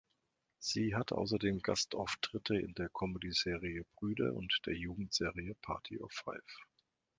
Sie 0.57 0.95
hatte 0.95 1.13
außerdem 1.15 1.59
Gastauftritte 1.61 2.55
in 2.57 2.73
der 2.73 2.89
Comedyserie 2.89 3.85
"Brüder" 3.93 4.33
und 4.33 4.59
der 4.65 4.73
Jugendserie 4.73 5.53
"Party 5.61 5.99
of 5.99 6.11
Five". 6.11 6.63